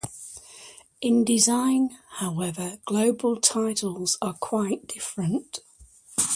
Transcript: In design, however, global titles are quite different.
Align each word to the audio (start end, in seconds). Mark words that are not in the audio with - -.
In 0.99 1.23
design, 1.23 1.95
however, 2.13 2.77
global 2.85 3.39
titles 3.39 4.17
are 4.19 4.33
quite 4.33 4.87
different. 4.87 5.59